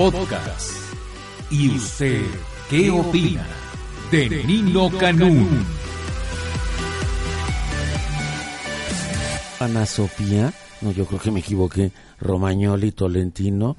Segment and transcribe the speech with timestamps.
[0.00, 0.72] Podcast.
[1.50, 2.22] ¿Y usted
[2.70, 3.46] qué opina
[4.10, 5.66] de Nino Canún?
[9.58, 13.76] Ana Sofía, no, yo creo que me equivoqué, Romagnoli Tolentino,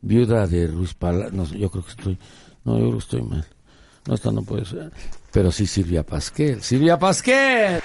[0.00, 2.18] viuda de Ruiz Pala, no, yo creo que estoy,
[2.64, 3.46] no, yo creo que estoy mal.
[4.06, 4.90] No, esta no puede ser.
[5.30, 6.62] Pero sí Silvia Pasquel.
[6.62, 7.82] Silvia Pasquel.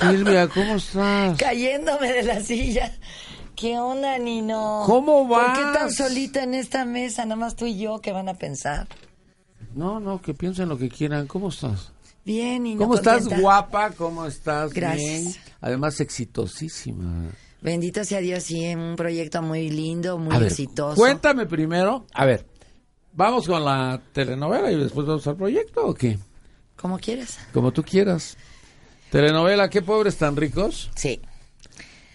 [0.00, 1.38] Silvia, ¿cómo estás?
[1.38, 2.92] Cayéndome de la silla.
[3.54, 4.82] ¿Qué onda, Nino?
[4.86, 5.72] ¿Cómo ¿Por qué vas?
[5.78, 7.24] tan solita en esta mesa?
[7.24, 8.88] Nada más tú y yo, ¿qué van a pensar?
[9.74, 11.26] No, no, que piensen lo que quieran.
[11.26, 11.92] ¿Cómo estás?
[12.24, 12.78] Bien, Nino.
[12.78, 13.90] ¿Cómo estás, guapa?
[13.90, 14.72] ¿Cómo estás?
[14.72, 15.22] Gracias.
[15.22, 15.34] Bien.
[15.60, 17.30] Además, exitosísima.
[17.60, 20.96] Bendito sea Dios, sí, un proyecto muy lindo, muy A ver, exitoso.
[20.96, 22.06] Cuéntame primero.
[22.12, 22.44] A ver,
[23.12, 26.18] ¿vamos con la telenovela y después vamos al proyecto o qué?
[26.76, 27.38] Como quieras.
[27.52, 28.36] Como tú quieras.
[29.12, 30.90] Telenovela, ¿qué pobres tan ricos?
[30.96, 31.20] Sí.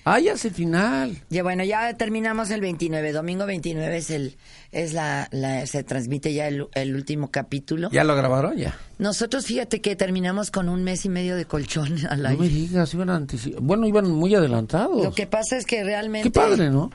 [0.03, 1.21] Ah, ya es el final.
[1.29, 3.11] Ya, bueno, ya terminamos el 29.
[3.11, 4.35] Domingo 29 es el,
[4.71, 7.89] es la, la- se transmite ya el, el último capítulo.
[7.91, 8.57] ¿Ya lo grabaron?
[8.57, 8.75] Ya.
[8.97, 12.41] Nosotros, fíjate que terminamos con un mes y medio de colchón al No aire.
[12.41, 15.03] me digas, iban antici- Bueno, iban muy adelantados.
[15.03, 16.89] Lo que pasa es que realmente Qué padre, ¿no?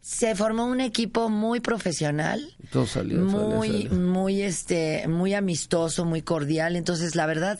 [0.00, 2.54] se formó un equipo muy profesional.
[2.70, 3.92] Todo salió, salió, muy salió.
[3.94, 7.58] muy este muy amistoso muy cordial entonces la verdad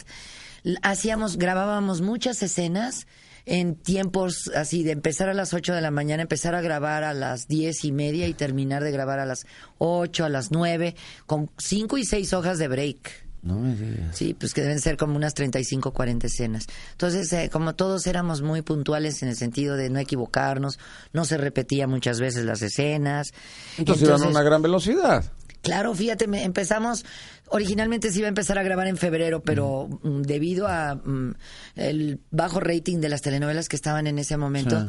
[0.82, 3.06] hacíamos grabábamos muchas escenas
[3.46, 7.14] en tiempos así de empezar a las 8 de la mañana empezar a grabar a
[7.14, 9.46] las diez y media y terminar de grabar a las
[9.78, 10.94] 8 a las 9
[11.26, 14.16] con cinco y seis hojas de break No me digas.
[14.16, 16.66] Sí, pues que deben ser como unas 35, 40 escenas.
[16.90, 20.78] Entonces, eh, como todos éramos muy puntuales en el sentido de no equivocarnos,
[21.12, 23.32] no se repetía muchas veces las escenas.
[23.78, 25.24] Entonces, iban a una gran velocidad.
[25.60, 27.04] Claro, fíjate, empezamos,
[27.48, 31.34] originalmente se iba a empezar a grabar en febrero, pero mm, debido a mm,
[31.74, 34.86] el bajo rating de las telenovelas que estaban en ese momento,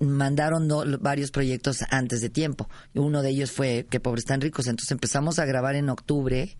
[0.00, 0.68] mandaron
[1.00, 2.68] varios proyectos antes de tiempo.
[2.94, 6.56] Uno de ellos fue Que pobres tan ricos, entonces empezamos a grabar en octubre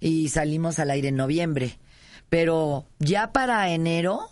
[0.00, 1.78] y salimos al aire en noviembre.
[2.28, 4.28] Pero ya para enero,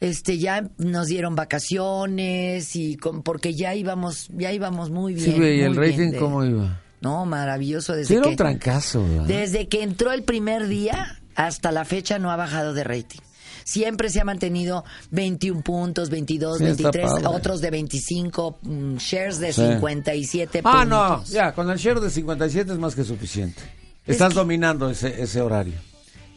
[0.00, 5.24] este ya nos dieron vacaciones y con, porque ya íbamos ya íbamos muy bien.
[5.26, 6.80] Sí, ¿y el bien rating de- cómo iba?
[7.00, 9.24] No, maravilloso desde que un trancazo, ¿verdad?
[9.26, 13.20] desde que entró el primer día hasta la fecha no ha bajado de rating.
[13.64, 17.26] Siempre se ha mantenido 21 puntos, 22, Sí, está 23, padre.
[17.26, 19.60] otros de 25, mm, shares de Sí.
[19.62, 20.88] 57 Ah, puntos.
[20.88, 23.60] no, ya, con el share de 57 es más que suficiente.
[24.06, 25.74] Estás dominando ese, ese horario.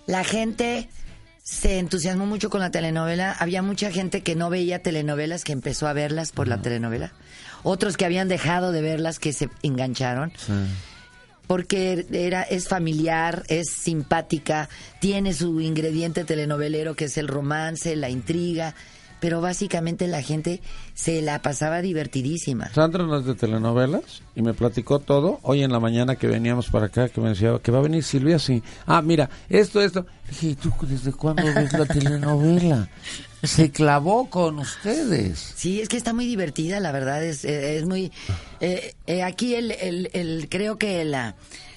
[0.08, 0.90] La gente
[1.42, 3.32] se entusiasmó mucho con la telenovela.
[3.32, 7.14] Había mucha gente que no veía telenovelas que empezó a verlas por la telenovela.
[7.64, 10.32] Otros que habían dejado de verlas que se engancharon.
[11.48, 18.10] Porque era, es familiar, es simpática, tiene su ingrediente telenovelero que es el romance, la
[18.10, 18.74] intriga,
[19.22, 20.60] pero básicamente la gente
[20.94, 22.70] se la pasaba divertidísima.
[22.74, 26.68] Sandra no es de telenovelas y me platicó todo hoy en la mañana que veníamos
[26.70, 28.62] para acá, que me decía que va a venir Silvia, sí.
[28.86, 30.06] Ah, mira, esto, esto.
[30.30, 32.90] Dije, ¿y tú desde cuándo ves la telenovela?
[33.44, 35.54] Se clavó con ustedes.
[35.56, 38.12] Sí, es que está muy divertida, la verdad, es, eh, es muy...
[38.60, 41.36] eh, eh, aquí el, el, el- creo que la,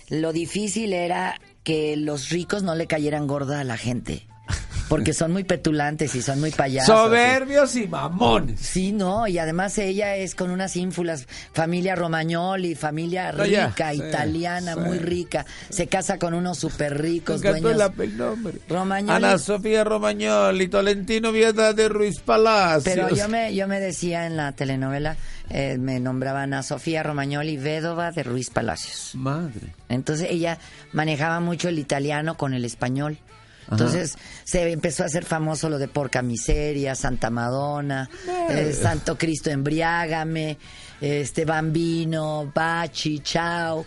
[0.08, 4.26] lo difícil era que los ricos no le cayeran gorda a la gente,
[4.88, 6.94] porque son muy petulantes y son muy payasos.
[6.94, 8.60] Soberbios y mamones.
[8.60, 14.74] Sí, no, y además ella es con unas ínfulas, familia Romagnoli, familia rica, sí, italiana,
[14.74, 14.80] sí.
[14.80, 17.92] muy rica, se casa con unos súper Me ricos el, dueños.
[18.14, 18.58] nombre.
[18.68, 19.24] Romagnoli.
[19.24, 22.84] Ana Sofía Romagnoli, Tolentino Vieda de Ruiz Palacios.
[22.84, 25.16] Pero yo me, yo me decía en la telenovela,
[25.50, 29.12] eh, me nombraban a Sofía Romagnoli, Védova de Ruiz Palacios.
[29.14, 29.74] Madre.
[29.88, 30.58] Entonces ella
[30.92, 33.18] manejaba mucho el italiano con el español.
[33.70, 38.08] Entonces se empezó a hacer famoso lo de Porca Miseria, Santa Madonna,
[38.50, 40.58] eh, Santo Cristo Embriágame,
[41.00, 43.84] este Bambino, Bachi, Chao.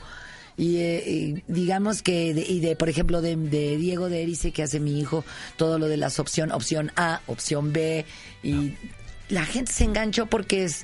[0.59, 4.51] Y, eh, y digamos que, de- y de, por ejemplo, de, de Diego de Erice,
[4.51, 5.24] que hace mi hijo,
[5.56, 8.06] todo lo de las opción, opción A, opción B,
[8.41, 8.74] y
[9.29, 10.83] la gente se enganchó porque es,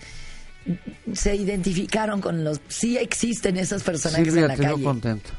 [1.14, 4.84] se identificaron con los, sí existen esos personajes Silvia, en la te calle.
[4.84, 5.30] contento.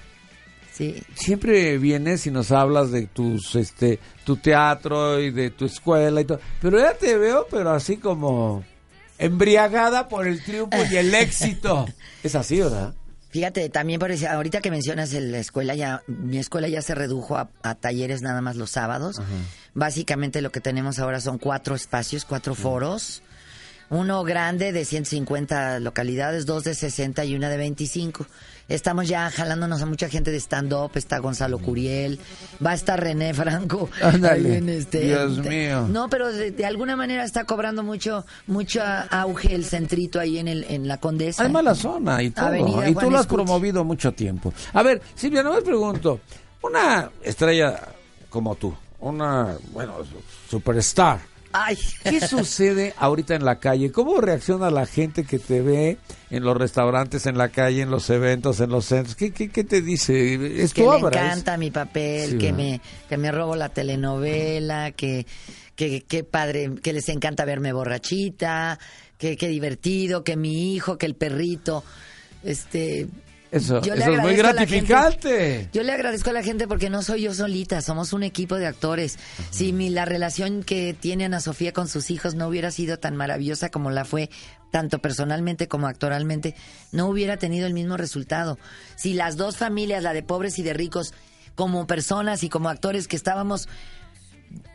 [0.76, 1.00] Sí.
[1.14, 6.24] Siempre vienes y nos hablas de tus, este, tu teatro y de tu escuela y
[6.24, 6.40] todo.
[6.60, 8.64] Pero ya te veo, pero así como
[9.18, 11.86] embriagada por el triunfo y el éxito.
[12.22, 12.92] Es así, ¿verdad?
[13.30, 16.94] Fíjate, también por eso, ahorita que mencionas el- la escuela, ya mi escuela ya se
[16.94, 19.16] redujo a, a talleres nada más los sábados.
[19.74, 23.22] Básicamente lo que tenemos ahora son cuatro espacios, cuatro foros.
[23.90, 28.26] Uno grande de 150 localidades, dos de 60 y una de 25.
[28.66, 30.92] Estamos ya jalándonos a mucha gente de stand-up.
[30.94, 32.18] Está Gonzalo Curiel,
[32.64, 33.90] va a estar René Franco.
[34.02, 35.86] Ándale, este- Dios mío.
[35.88, 40.48] No, pero de, de alguna manera está cobrando mucho mucho auge el centrito ahí en,
[40.48, 41.42] el, en la Condesa.
[41.44, 42.46] Hay mala zona y todo.
[42.46, 44.52] Avenida y tú lo has promovido mucho tiempo.
[44.72, 46.20] A ver, Silvia, no me pregunto.
[46.62, 47.78] Una estrella
[48.30, 49.96] como tú, una, bueno,
[50.48, 51.33] superstar.
[51.56, 51.78] Ay.
[52.02, 53.92] ¿Qué sucede ahorita en la calle?
[53.92, 55.98] ¿Cómo reacciona la gente que te ve
[56.30, 59.14] en los restaurantes, en la calle, en los eventos, en los centros?
[59.14, 60.62] ¿Qué, qué, qué te dice?
[60.62, 61.20] ¿Es que tu obra?
[61.20, 62.56] es- encanta mi papel, Sí, que ¿verdad?
[62.58, 65.26] me que me robo la telenovela, que
[65.76, 68.78] que qué padre, que les encanta verme borrachita,
[69.16, 71.84] que qué divertido, que mi hijo, que el perrito,
[72.42, 73.06] este
[73.54, 75.68] Eso, yo le eso es muy gratificante.
[75.72, 78.66] yo le agradezco a la gente porque no soy yo solita, somos un equipo de
[78.66, 79.16] actores.
[79.50, 83.14] Si mi, la relación que tiene Ana Sofía con sus hijos no hubiera sido tan
[83.14, 84.28] maravillosa como la fue,
[84.72, 86.56] tanto personalmente como actoralmente,
[86.90, 88.58] no hubiera tenido el mismo resultado.
[88.96, 91.14] Si las dos familias, la de pobres y de ricos,
[91.54, 93.68] como personas y como actores que estábamos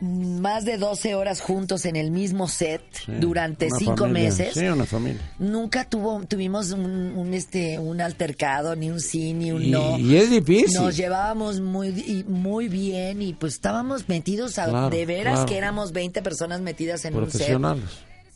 [0.00, 4.22] más de 12 horas juntos en el mismo set Sí, durante cinco familia.
[4.30, 5.20] meses, Sí, una familia.
[5.38, 6.84] nunca tuvo tuvimos un,
[7.16, 10.80] un, este un altercado ni un sí ni un Y, no y es difícil.
[10.80, 15.46] nos llevábamos muy muy bien y pues estábamos metidos a, Claro, de veras claro.
[15.46, 17.84] que éramos 20 personas metidas en un set Profesionales.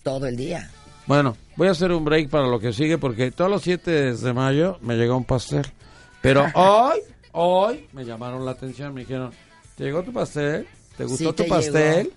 [0.03, 0.71] todo el día
[1.07, 4.33] Bueno, voy a hacer un break para lo que sigue porque todos los 7 de
[4.33, 5.67] mayo me llegó un pastel.
[6.23, 7.01] Pero hoy,
[7.33, 9.31] hoy me llamaron la atención, me dijeron,
[9.77, 10.67] ¿te llegó tu pastel?
[10.97, 12.05] ¿Te gustó Sí, tu te pastel?
[12.05, 12.17] llegó.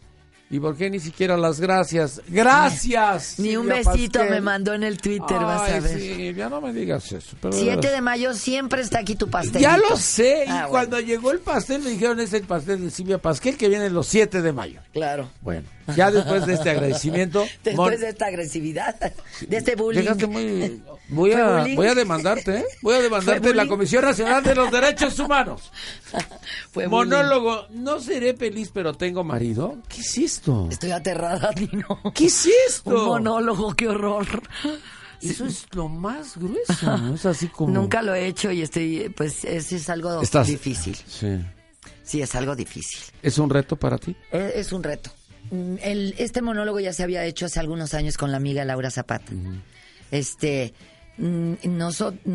[0.50, 2.22] ¿Y por qué ni siquiera las gracias?
[2.30, 3.38] ¡Gracias!
[3.38, 4.30] ni un besito Pasquel!
[4.30, 7.36] me mandó en el Twitter vas a Ay, ver sí, ya no me digas eso.
[7.42, 10.46] Pero 7 de mayo siempre está aquí tu pastel Ya lo sé.
[10.48, 10.70] Y Ah, bueno.
[10.70, 14.08] cuando llegó el pastel me dijeron, es el pastel de Silvia Pasquel que viene los
[14.08, 14.80] 7 de mayo.
[14.94, 17.42] claro Bueno, ya después de este agradecimiento...
[17.64, 18.96] después Mon- de esta agresividad
[19.42, 20.82] de este bullying muy...
[21.10, 21.76] Voy ¿Fue a, bullying?
[21.76, 22.66] voy a demandarte, ¿eh?
[22.82, 23.68] Voy a demandarte ¿Fue en la?
[23.68, 25.72] Comisión Nacional de los Derechos Humanos.
[26.72, 26.90] Fue bullying.
[26.90, 29.78] Monólogo, no seré feliz, pero tengo marido.
[29.88, 30.68] ¿Qué es esto?
[30.70, 32.90] estoy aterrada Nino ¿Qué es esto?
[32.90, 34.26] un monólogo qué horror
[35.22, 37.16] Eso es lo más grueso, ¿no?
[37.16, 37.74] Es así como...
[37.74, 40.96] Nunca lo he hecho y estoy, pues, es, es algo Estás- difícil.
[41.08, 41.40] Sí.
[42.04, 43.00] Sí, es algo difícil.
[43.22, 44.16] ¿Es un reto para ti?
[44.32, 45.12] Es, es un reto.
[45.52, 48.92] Mm, El, este monólogo ya se había hecho hace algunos años con la amiga Laura
[48.92, 49.32] Zapata.
[50.12, 50.74] Este,
[51.18, 51.54] mm,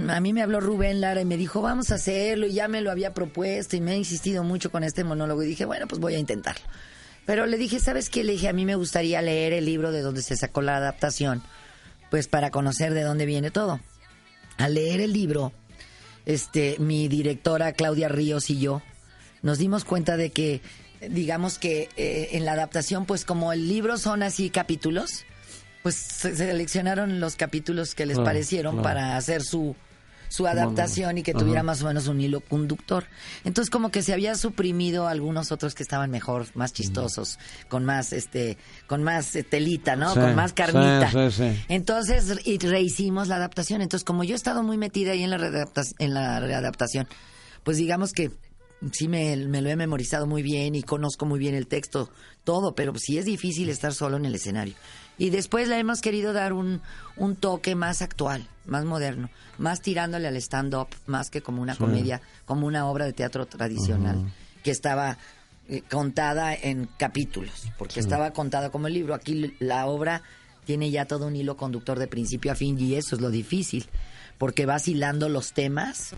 [0.09, 2.81] a mí me habló Rubén Lara y me dijo, vamos a hacerlo, y ya me
[2.81, 6.00] lo había propuesto y me ha insistido mucho con este monólogo y dije, bueno, pues
[6.00, 6.64] voy a intentarlo.
[7.25, 8.25] Pero le dije, ¿sabes qué?
[8.25, 11.43] Le dije, a mí me gustaría leer el libro de donde se sacó la adaptación,
[12.11, 13.81] pues para conocer de dónde viene todo.
[14.59, 15.53] Al leer el libro,
[16.26, 18.82] este, mi directora Claudia Ríos y yo
[19.43, 20.61] nos dimos cuenta de que,
[21.10, 25.25] digamos que eh, en la adaptación, pues como el libro son así capítulos,
[25.82, 28.85] pues se seleccionaron los capítulos que les Claro, parecieron claro.
[28.85, 29.75] para hacer su
[30.28, 31.40] su adaptación y que Ajá.
[31.40, 33.04] tuviera más o menos un hilo conductor.
[33.44, 38.14] Entonces como que se había suprimido algunos otros que estaban mejor, más chistosos, con más
[38.14, 38.56] este
[38.87, 40.14] con más eh, telita, ¿no?
[40.14, 41.11] Sí, con más carnita.
[41.11, 41.64] sí, sí, sí.
[41.68, 43.82] Entonces y rehicimos la adaptación.
[43.82, 47.06] Entonces, como yo he estado muy metida ahí en la, readapta- en la readaptación,
[47.62, 48.30] pues digamos que
[48.90, 52.10] sí me, me lo he memorizado muy bien y conozco muy bien el texto,
[52.44, 54.74] todo, pero sí es difícil estar solo en el escenario.
[55.18, 56.80] Y después le hemos querido dar un,
[57.16, 62.20] un toque más actual, más moderno, más tirándole al stand-up, más que como una comedia,
[62.44, 64.32] como una obra de teatro tradicional,
[64.64, 65.18] que estaba
[65.68, 69.14] eh, contada en capítulos, porque estaba contada como el libro.
[69.14, 70.22] Aquí la obra
[70.64, 73.87] tiene ya todo un hilo conductor de principio a fin y eso es lo difícil,
[74.38, 76.14] porque vas hilando los temas,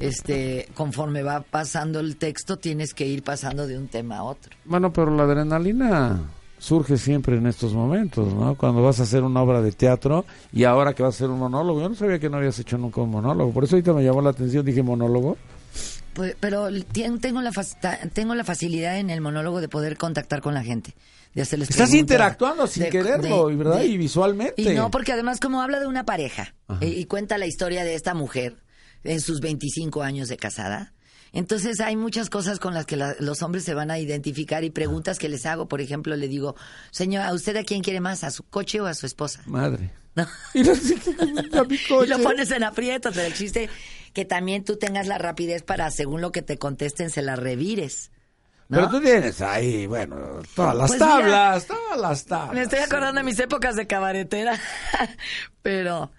[0.00, 4.52] este, conforme va pasando el texto tienes que ir pasando de un tema a otro.
[4.64, 6.20] Bueno, pero la adrenalina
[6.58, 8.54] surge siempre en estos momentos, ¿no?
[8.54, 11.38] Cuando vas a hacer una obra de teatro y ahora que vas a hacer un
[11.38, 11.80] monólogo.
[11.80, 13.52] Yo no sabía que no habías hecho nunca un monólogo.
[13.52, 15.36] Por eso ahorita me llamó la atención, dije monólogo.
[16.16, 16.68] Pues, pero
[17.20, 17.52] tengo la,
[18.12, 20.94] tengo la facilidad en el monólogo de poder contactar con la gente,
[21.34, 23.78] de hacerles Estás interactuando sin de- quererlo, de- ¿verdad?
[23.80, 24.60] de- y visualmente.
[24.62, 26.84] Y no, porque además como habla de una pareja Ajá.
[26.84, 28.56] y, y cuenta la historia de esta mujer,
[29.04, 30.94] en sus 25 años de casada.
[31.32, 34.70] Entonces hay muchas cosas con las que la- los hombres se van a identificar y
[34.70, 35.68] preguntas que les hago.
[35.68, 36.56] Por ejemplo, le digo,
[36.92, 38.24] señora, ¿a usted a quién quiere más?
[38.24, 39.42] ¿A su coche o a su esposa?
[39.44, 39.90] Madre.
[40.14, 40.26] ¿No?
[40.54, 42.08] Y lo, a mi Y coche.
[42.08, 43.68] lo pones en aprietos, pero el chiste
[44.16, 48.10] que también tú tengas la rapidez para, según lo que te contesten, se la revires.
[48.70, 48.78] ¿no?
[48.78, 50.16] Pero tú tienes ahí, bueno,
[50.54, 52.54] todas las Pues mira, tablas, todas las tablas.
[52.54, 54.58] Me estoy acordando de mis épocas de cabaretera.
[55.62, 56.10] pero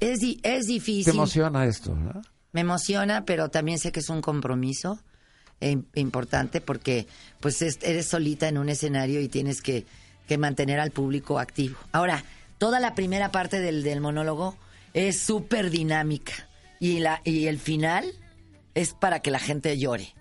[0.00, 1.12] es, di- es Te difícil.
[1.14, 2.22] emociona esto, ¿verdad?
[2.52, 5.00] Me emociona, pero también sé que es un compromiso
[5.60, 7.06] eh, im- importante porque
[7.40, 9.86] pues es- eres solita en un escenario y tienes que,
[10.28, 11.76] que mantener al público activo.
[11.90, 12.22] Ahora,
[12.58, 14.56] toda la primera parte del, del monólogo
[14.92, 16.32] es súper dinámica
[16.86, 18.04] y, la, y el final
[18.74, 20.14] es para que la gente llore.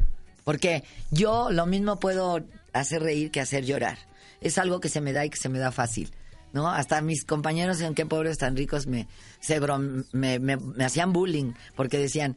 [0.43, 2.41] Porque yo lo mismo puedo
[2.74, 3.98] hacer reír que hacer llorar.
[4.41, 6.12] Es algo que se me da y que se me da fácil.
[6.53, 6.70] ¿no?
[6.70, 9.08] Hasta mis compañeros en Qué Pobres Tan Ricos me,
[9.39, 12.36] se brom- me, me- me hacían bullying porque decían,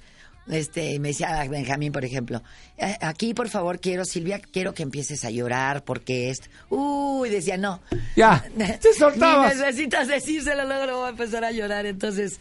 [0.48, 2.42] este, me decía Benjamín, por ejemplo,
[2.78, 6.38] "Eh, aquí por favor quiero, Silvia, quiero que empieces a llorar porque es...
[6.70, 7.82] Uy, decía, no.
[8.16, 8.42] Ya,
[8.80, 9.54] te soltabas.
[9.56, 11.84] Ni necesitas decírselo, luego lo voy a empezar a llorar.
[11.84, 12.38] Entonces,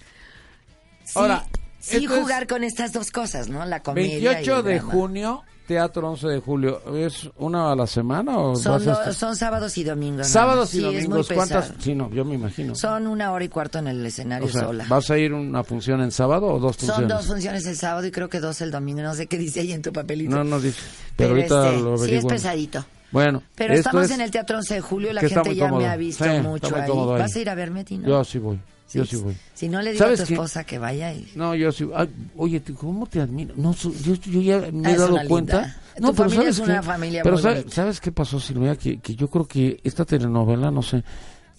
[1.04, 1.46] sí, Ahora,
[1.86, 3.64] sí entonces, jugar con estas dos cosas, ¿no?
[3.66, 4.92] La comedia y 28 el de drama.
[4.92, 6.80] junio, Teatro 11 de julio.
[6.96, 10.18] ¿Es una a la semana o Son, vas a do- estar- son sábados y domingos.
[10.20, 11.28] nada sábados y Sí, domingos?
[11.34, 11.74] ¿Cuántas?
[11.80, 12.76] Sí, no, yo me imagino.
[12.76, 14.86] Son una hora y cuarto en el escenario o sea, sola.
[14.88, 16.96] ¿vas a ir una función en sábado o dos funciones?
[16.98, 19.02] Son dos funciones el sábado y creo que dos el domingo.
[19.02, 20.36] No sé qué dice ahí en tu papelito.
[20.36, 20.80] No, no dice.
[21.16, 22.86] Pero, ahorita este, lo sí es pesadito.
[23.12, 25.14] Bueno, Pero estamos es- en el Teatro 11 de Julio.
[25.14, 25.82] La gente ya cómodo.
[25.82, 26.82] me ha visto Sí, mucho ahí.
[26.84, 26.90] ahí.
[27.20, 28.08] ¿Vas a ir a verme, Tino?
[28.08, 28.60] Yo sí voy.
[28.94, 29.36] Yo sí voy.
[29.54, 31.30] Si no le digo a ¿Sabes tu esposa que vaya y...
[31.36, 31.86] No, yo sí.
[31.96, 33.54] ay, oye, ¿cómo te admiro?
[33.58, 35.62] No, yo, yo ya me Ah, he dado cuenta.
[35.62, 35.82] linda.
[36.00, 36.86] No, Tu pero familia ¿sabes es una qué?
[36.86, 37.76] familia Pero muy ¿sabes, bonita.
[37.76, 38.76] ¿sabes qué pasó, Silvia?
[38.78, 41.04] Que, que yo creo que esta telenovela, no sé,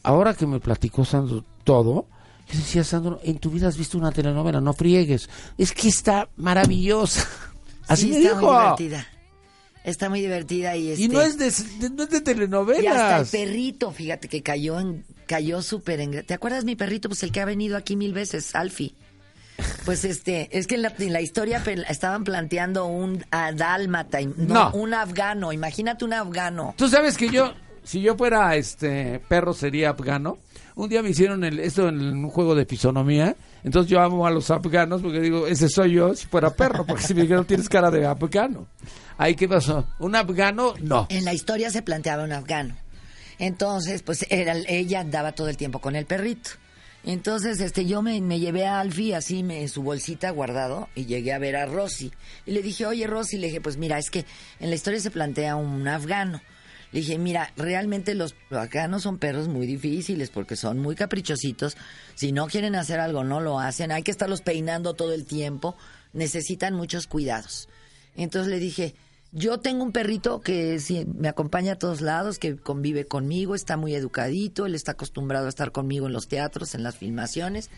[0.03, 2.07] ahora que me platicó Sandro todo,
[2.51, 5.29] yo decía, Sandro, en tu vida has visto una telenovela, no friegues.
[5.59, 7.27] Es que está maravillosa.
[7.89, 8.47] Así Sí, me está dijo.
[8.53, 9.07] muy divertida.
[9.87, 11.05] Está muy divertida y este...
[11.05, 13.31] Y no es de, de- no es de Y hasta el telenovelas.
[13.31, 16.25] perrito, fíjate que cayó en, cayó súper en...
[16.27, 17.09] ¿Te acuerdas mi perrito?
[17.09, 18.95] Pues el que ha venido aquí mil veces, Alfie.
[19.87, 23.25] Pues este, es que en la, en la historia estaban planteando un
[23.55, 24.71] dálmata, No.
[24.73, 26.75] un afgano, imagínate un afgano.
[26.77, 30.37] Tú sabes que yo, si yo fuera este perro, sería afgano.
[30.75, 33.35] Un día me hicieron el, esto en un juego de fisonomía.
[33.65, 36.85] Entonces yo amo a los afganos porque digo, ese soy yo si fuera perro.
[36.85, 38.67] Porque si me dijeron, tienes cara de afgano.
[39.99, 40.75] ¿Un afgano?
[40.81, 41.07] No.
[41.11, 42.77] En la historia se planteaba un afgano.
[43.39, 46.51] Entonces, pues era, ella andaba todo el tiempo con el perrito.
[47.05, 51.07] Entonces, este, yo me, me llevé a Alfie así me, en su bolsita guardado y
[51.07, 52.13] llegué a ver a Rosy.
[52.47, 54.25] Y le dije, oye Rosy, le dije, pues mira, es que
[54.59, 56.43] en la historia se plantea un afgano.
[56.91, 61.77] Le dije, mira, realmente los afganos son perros muy difíciles porque son muy caprichositos.
[62.15, 63.93] Si no quieren hacer algo, no lo hacen.
[63.93, 65.77] Hay que estarlos peinando todo el tiempo.
[66.13, 67.69] Necesitan muchos cuidados.
[68.17, 68.95] Entonces le dije,
[69.33, 73.77] yo tengo un perrito que sí, me acompaña a todos lados, que convive conmigo, está
[73.77, 77.71] muy educadito, él está acostumbrado a estar conmigo en los teatros, en las filmaciones,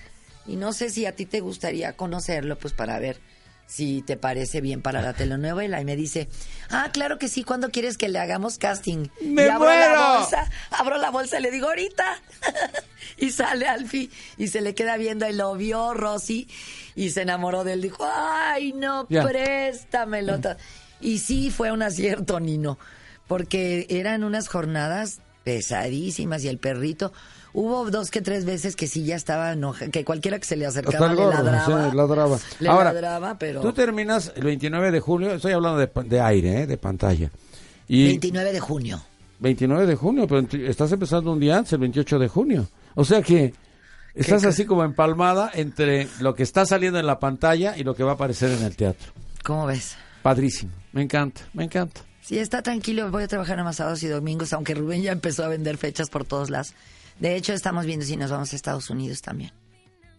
[0.46, 3.18] y no sé si a ti te gustaría conocerlo, pues para ver
[3.66, 5.78] si te parece bien para la telenovela.
[5.78, 6.28] Y me dice,
[6.70, 9.08] ah, claro que sí, ¿cuándo quieres que le hagamos casting?
[9.20, 9.92] ¡Me y abro muero!
[9.94, 12.22] la bolsa, abro la bolsa y le digo, ahorita.
[13.18, 16.48] y sale Alfie y se le queda viendo y lo vio Rosy
[16.94, 17.82] y se enamoró de él.
[17.82, 19.22] Dijo, ay, no, Ya.
[19.24, 20.40] préstamelo.
[20.40, 20.56] to-".
[21.00, 22.78] Y sí fue un acierto, Nino,
[23.26, 27.12] porque eran unas jornadas pesadísimas y el perrito...
[27.54, 30.66] Hubo dos que tres veces que sí ya estaba enojado, que cualquiera que se le
[30.66, 31.64] acercaba el le ladraba.
[31.90, 32.38] sí, ladraba.
[32.60, 33.62] Le Ahora, ladraba, pero...
[33.62, 36.66] Tú terminas el 29 de julio, estoy hablando de, de aire, ¿eh?
[36.66, 37.30] de pantalla.
[37.88, 39.02] Y 29 de junio.
[39.40, 42.68] 29 de junio, pero estás empezando un día antes, el 28 de junio.
[42.94, 43.54] O sea que
[44.14, 47.94] estás ¿Qué- así como empalmada entre lo que está saliendo en la pantalla y lo
[47.94, 49.10] que va a aparecer en el teatro.
[49.42, 49.96] ¿Cómo ves?
[50.28, 52.02] Padrísimo, me encanta, me encanta.
[52.20, 55.42] Sí, está tranquilo, voy a trabajar nada más sábados y domingos, aunque Rubén ya empezó
[55.42, 56.74] a vender fechas por todos lados.
[57.18, 59.52] De hecho, estamos viendo si nos vamos a Estados Unidos también.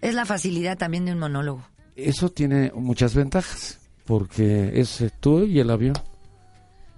[0.01, 1.63] Es la facilidad también de un monólogo.
[1.95, 5.93] Eso tiene muchas ventajas, porque es eh, tú y el avión.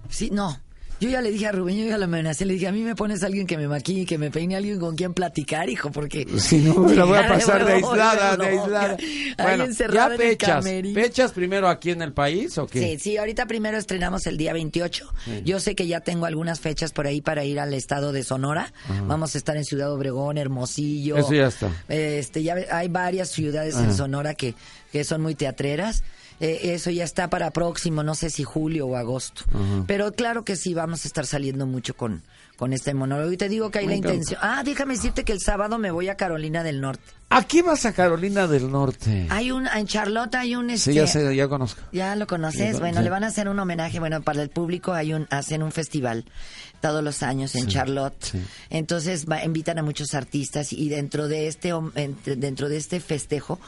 [0.08, 0.58] Sí, no.
[1.02, 2.94] Yo ya le dije a Rubén, yo ya lo amenacé, le dije, a mí me
[2.94, 6.28] pones a alguien que me maquille, que me peine, alguien con quien platicar, hijo, porque...
[6.38, 8.98] Si no, me la voy a pasar de aislada, de aislada.
[9.42, 12.82] Bueno, ya fechas, fechas primero aquí en el país o qué?
[12.82, 15.12] Sí, sí, ahorita primero estrenamos el día 28.
[15.44, 18.72] Yo sé que ya tengo algunas fechas por ahí para ir al estado de Sonora.
[19.08, 21.18] Vamos a estar en Ciudad Obregón, Hermosillo.
[21.18, 21.72] Eso ya está.
[21.90, 24.54] Este, ya hay varias ciudades en Sonora que,
[24.92, 26.04] que son muy teatreras.
[26.42, 29.44] Eh, eso ya está para próximo, no sé si julio o agosto.
[29.86, 32.24] Pero claro que sí, vamos a estar saliendo mucho con,
[32.62, 33.32] con este monólogo.
[33.32, 34.40] Y te digo que hay la intención.
[34.44, 37.02] Ah, déjame decirte que el sábado me voy a Carolina del Norte.
[37.32, 39.26] Aquí vas a Carolina del Norte.
[39.32, 40.92] Hay un, en Charlotte hay un este.
[40.92, 41.82] Sí, ya sé, ya conozco.
[41.92, 42.80] Ya lo conoces.
[42.80, 43.04] Bueno, sí.
[43.04, 44.00] le van a hacer un homenaje.
[44.00, 46.24] Bueno, para el público hay un, hacen un festival
[46.82, 48.14] todos los años en Charlotte.
[48.24, 48.40] sí.
[48.70, 51.74] Entonces va- invitan a muchos artistas y dentro de este
[52.26, 53.60] dentro de este festejo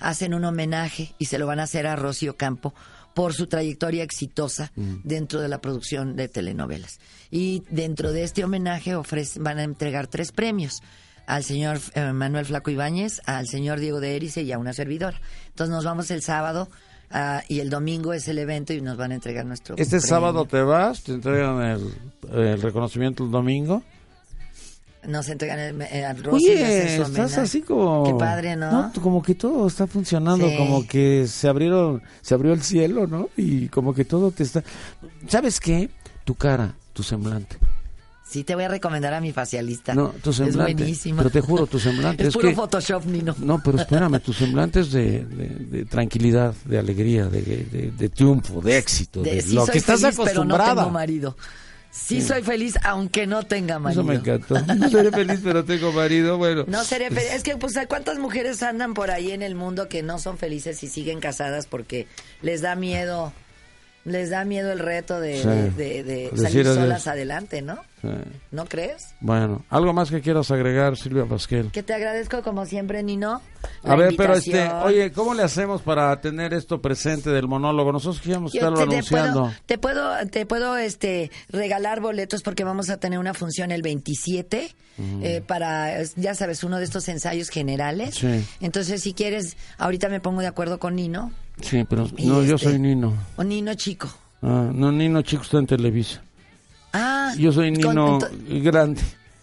[0.00, 2.74] hacen un homenaje y se lo van a hacer a Rocío Campo
[3.14, 4.96] por su trayectoria exitosa Mm.
[5.04, 6.98] dentro de la producción de telenovelas.
[7.30, 8.94] Y dentro de este homenaje
[9.40, 10.82] van a entregar tres premios
[11.26, 15.20] al señor eh, Manuel Flaco Ibáñez, al señor Diego de Erice y a una servidora.
[15.48, 16.68] Entonces nos vamos el sábado
[17.10, 20.06] ah, y el domingo es el evento y nos van a entregar nuestro Este premio.
[20.08, 21.94] sábado te vas, te entregan el,
[22.32, 23.82] el reconocimiento el domingo.
[25.06, 27.40] Nos entregan el, eh, hacen Oye, su estás homenaje.
[27.40, 28.04] así como...
[28.04, 28.92] Qué padre, ¿no?
[29.02, 30.56] Como que todo está funcionando, Sí.
[30.56, 33.28] como que se abrieron, se abrió el cielo, ¿no?
[33.36, 34.62] Y como que todo te está...
[35.26, 35.90] ¿Sabes qué?
[36.24, 37.56] Tu cara, tu semblante.
[38.24, 39.92] Sí, te voy a recomendar a mi facialista.
[39.92, 40.70] No, tu semblante.
[40.70, 41.18] Es buenísimo.
[41.18, 42.22] Pero te juro, tu semblante.
[42.22, 43.34] es, es puro que- Photoshop, Nino.
[43.40, 48.78] No, pero espérame, tu semblante es de, de- de tranquilidad, de alegría, de, triunfo, de
[48.78, 50.74] éxito, de, sí lo que estás feliz, pero no acostumbrada.
[50.76, 51.36] tengo marido.
[51.94, 54.00] Sí, soy feliz, aunque no tenga marido.
[54.00, 54.58] Eso me encantó.
[54.74, 56.38] No seré feliz, pero tengo marido.
[56.38, 57.30] Bueno, No seré feliz.
[57.34, 60.82] Es que, pues, ¿cuántas mujeres andan por ahí en el mundo que no son felices
[60.82, 62.06] y siguen casadas porque
[62.40, 63.34] les da miedo,
[64.04, 65.48] les da miedo el reto de, Sí.
[65.48, 66.74] de- de- de Decir salir adiós.
[66.76, 67.76] solas adelante, ¿no?
[68.00, 68.08] sí.
[68.50, 69.14] ¿No crees?
[69.20, 71.70] bueno, algo más que quieras agregar, Silvia Pasquel.
[71.70, 73.40] Que te agradezco como siempre, Nino.
[73.84, 77.92] A ver, pero este, oye, ¿cómo le hacemos para tener esto presente del monólogo?
[77.92, 79.40] Nosotros queríamos estarlo te, te anunciando.
[79.42, 83.82] puedo, te puedo, te puedo, este, regalar boletos porque vamos a tener una función el
[83.82, 84.74] 27
[85.22, 88.16] eh, para, ya sabes, uno de estos ensayos generales.
[88.16, 88.44] Sí.
[88.60, 92.70] Entonces, si quieres, ahorita me pongo de acuerdo con Nino Sí, pero no, yo este-
[92.70, 93.14] soy Nino.
[93.36, 94.08] o Nino Chico.
[94.42, 96.20] Ah, no, Nino Chico está en Televisa.
[96.92, 98.18] Ah, Yo soy Nino
[98.48, 99.00] Grande.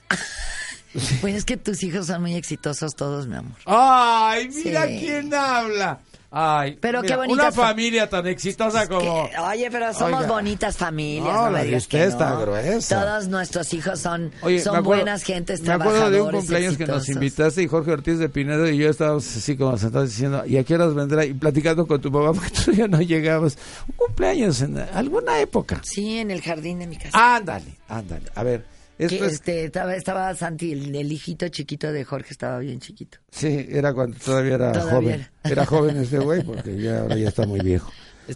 [1.22, 3.54] pues es que tus hijos son muy exitosos todos, mi amor.
[3.66, 5.00] ¡Ay, mira Sí.
[5.00, 6.00] quién habla!
[6.31, 9.27] Ay, Pero qué mira, bonitas Una fa- familia tan exitosa como...
[9.29, 10.31] Que- oye, pero somos Oiga.
[10.31, 11.25] bonitas familias.
[11.25, 12.41] No, No, la me digas usted que está no.
[12.41, 13.03] gruesa.
[13.03, 16.85] Todos nuestros hijos son, Oye, son acuerdo- buenas gentes, Me acuerdo de un cumpleaños que
[16.85, 20.57] nos invitaste y Jorge Ortiz de Pinedo y yo estábamos así como sentados diciendo, ¿y
[20.57, 21.25] a qué horas vendrá?
[21.25, 23.57] Y platicando con tu mamá porque ya no llegabas.
[23.87, 25.81] Un cumpleaños en alguna época.
[25.83, 27.37] Sí, en el jardín de mi casa.
[27.37, 28.25] Ándale, ándale.
[28.35, 28.65] A ver,
[29.00, 29.33] esto Que, es...
[29.33, 33.18] este, estaba, estaba Santi, el, el hijito chiquito de Jorge, estaba bien chiquito.
[33.31, 35.14] Sí, era cuando todavía era Todavía joven.
[35.16, 35.31] era.
[35.51, 37.92] Era joven este güey porque ya ahora ya está muy viejo.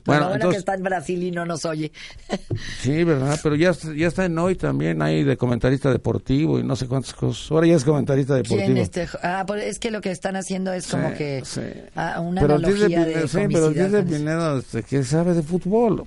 [0.05, 1.91] Bueno, bueno que entonces, está en Brasil y no nos oye.
[2.81, 3.39] sí, ¿verdad?
[3.43, 7.13] Pero ya, ya está en hoy también, hay de comentarista deportivo y no sé cuántas
[7.13, 7.51] cosas.
[7.51, 8.65] Ahora ya es comentarista deportivo.
[8.65, 9.07] ¿Quién este?
[9.21, 11.61] Ah, pues es que lo que están haciendo es como Sí, que sí.
[11.95, 14.03] ah, una pero de analogía de, Pinedo, sí, pero de.
[14.03, 16.05] Pinedo, este, que sabe de fútbol.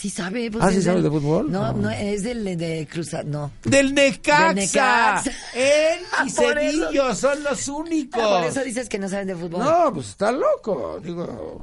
[0.00, 0.50] Sí sabe.
[0.50, 1.52] Pues Ah, ¿sí sabe de fútbol?
[1.52, 1.72] No, Ah.
[1.76, 3.50] no, es del de Cruzat, no.
[3.64, 4.46] Del Necaxa.
[4.46, 5.30] Del Necaxa.
[5.54, 8.22] Él y Cedillo son los únicos.
[8.24, 9.60] Ah, por eso dices que no saben de fútbol.
[9.62, 10.98] No, pues está loco.
[11.04, 11.62] Digo,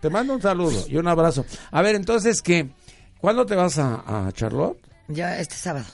[0.00, 1.44] te mando un saludo y un abrazo.
[1.72, 2.70] A ver, entonces, ¿qué?
[3.20, 4.78] ¿Cuándo te vas a, a Charlotte?
[5.08, 5.86] Ya este sábado.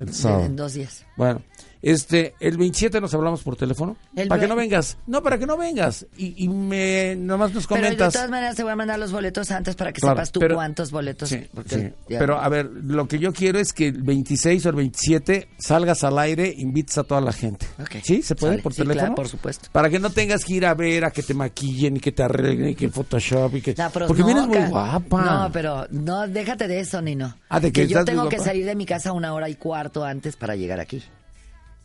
[0.00, 0.44] El sábado.
[0.46, 1.04] En dos días.
[1.16, 1.40] Bueno,
[1.82, 3.96] este, el 27 nos hablamos por teléfono.
[4.16, 4.96] El para que no vengas.
[5.06, 6.06] No, para que no vengas.
[6.16, 8.12] Y, y me, nomás nos Pero de comentas.
[8.14, 10.54] todas maneras te voy a mandar los boletos antes para que Claro, sepas tú pero-
[10.56, 11.28] cuántos boletos.
[11.28, 11.88] Sí, sí.
[12.08, 16.04] Pero a ver, lo que yo quiero es que el 26 o el 27 salgas
[16.04, 17.66] al aire, invites a toda la gente.
[18.02, 18.22] ¿Sí?
[18.22, 18.62] ¿Se puede Sale.
[18.62, 19.00] por Sí, teléfono?
[19.00, 19.68] claro, por supuesto.
[19.72, 22.22] Para que no tengas que ir a ver, a que te maquillen y que te
[22.22, 23.74] arreglen y que Photoshop y que...
[23.74, 25.24] Pero Porque no, vienes muy guapa.
[25.24, 27.36] No, pero no, déjate de eso, Nino.
[27.48, 28.50] Ah, de que yo estás muy tengo que guapa.
[28.50, 31.02] salir de mi casa una hora y cuarto antes para llegar aquí.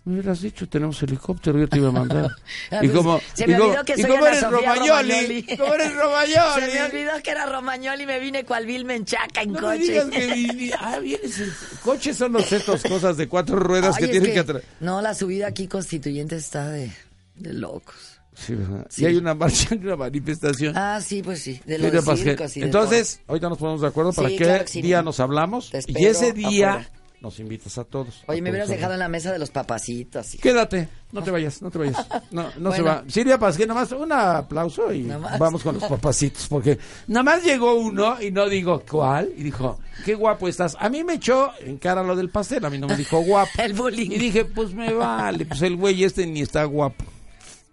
[0.05, 2.29] Me hubieras dicho, tenemos helicóptero, yo te iba a mandar.
[2.81, 4.87] Y como, se y me como- olvidó que y soy como Ana eres Sofía Romagnoli,
[5.13, 5.57] Romagnoli.
[5.57, 6.61] como eres Romagnoli.
[6.67, 9.67] Se me olvidó que era Romagnoli y me vine cual vil menchaca en No me
[9.77, 9.79] coche.
[9.79, 11.49] digas que ah, vienes en
[11.83, 14.63] coches son los estos cosas de cuatro ruedas Ay, que tienen que- que atraer.
[14.81, 16.91] No, la subida aquí constituyente está de,
[17.35, 17.95] de locos.
[18.35, 18.87] Sí, ¿verdad?
[18.89, 19.03] Sí.
[19.03, 20.75] Y hay una marcha, una manifestación.
[20.75, 21.61] Ah, sí, pues sí.
[21.65, 24.65] De los circos y de Entonces, ahorita nos ponemos de acuerdo para Sí, qué claro
[24.65, 25.69] que sí, día nos hablamos.
[25.69, 26.89] Te Y ese día afuera.
[27.23, 28.07] Nos invitas a todos.
[28.21, 28.25] todo.
[28.27, 28.77] Oye, A me hubieras todos.
[28.77, 30.35] dejado en la mesa de los papacitos.
[30.35, 30.43] hijo.
[30.43, 32.05] Quédate, no te vayas, no te vayas.
[32.31, 33.03] No, no se va.
[33.07, 35.39] Silvia Pasquel, nomás un aplauso y Nomás.
[35.39, 39.79] vamos con los papacitos, porque nada más llegó uno y no digo cuál, y dijo,
[40.05, 40.75] qué guapo estás.
[40.79, 43.51] A mí me echó en cara lo del pastel, a mí no me dijo guapo.
[43.57, 44.11] El bullying.
[44.11, 47.05] Y dije, pues me vale, pues el güey este ni está guapo.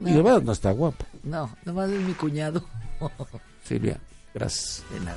[0.01, 1.05] Y de verdad no está guapo.
[1.25, 2.65] No, nomás es mi cuñado.
[3.65, 3.99] Silvia,
[4.35, 4.83] gracias.
[4.93, 5.17] De nada.